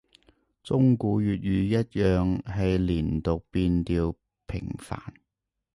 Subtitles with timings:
[0.63, 4.15] 中古粵語一樣係連讀變調
[4.47, 5.13] 頻繁